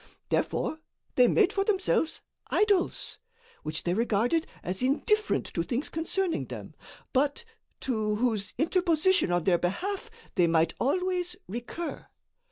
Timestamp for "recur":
11.47-12.07